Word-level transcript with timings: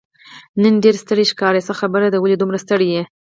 نن 0.61 0.73
ډېر 0.83 0.95
ستړی 1.03 1.25
ښکارې، 1.31 1.65
څه 1.67 1.73
خبره 1.79 2.07
ده، 2.13 2.17
ولې 2.19 2.35
دومره 2.39 2.57
ستړی 2.65 2.87
یې؟ 2.95 3.03